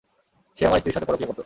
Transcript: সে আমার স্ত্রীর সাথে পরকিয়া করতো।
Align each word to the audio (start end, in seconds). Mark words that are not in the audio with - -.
সে 0.57 0.63
আমার 0.65 0.79
স্ত্রীর 0.79 0.95
সাথে 0.95 1.05
পরকিয়া 1.05 1.27
করতো। 1.27 1.39